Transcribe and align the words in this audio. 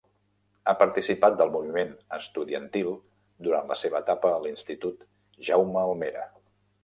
Ha 0.69 0.73
participat 0.77 1.35
del 1.41 1.51
moviment 1.55 1.91
estudiantil 2.17 2.89
durant 3.47 3.69
la 3.73 3.77
seva 3.81 4.01
etapa 4.07 4.33
a 4.37 4.41
l'Institut 4.47 5.03
Jaume 5.51 5.85
Almera. 5.85 6.27